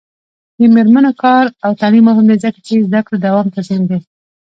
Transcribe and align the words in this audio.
د 0.59 0.59
میرمنو 0.75 1.11
کار 1.23 1.45
او 1.65 1.71
تعلیم 1.81 2.03
مهم 2.09 2.25
دی 2.29 2.37
ځکه 2.45 2.59
چې 2.67 2.85
زدکړو 2.87 3.21
دوام 3.25 3.47
تضمین 3.55 3.83
دی. 3.89 3.99